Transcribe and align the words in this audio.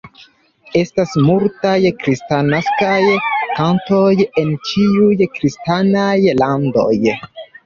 Estas 0.77 1.11
multaj 1.25 1.73
kristnaskaj 2.03 2.97
kantoj 3.59 4.09
en 4.43 4.51
ĉiuj 4.71 5.29
kristanaj 5.37 6.17
landoj. 6.43 6.91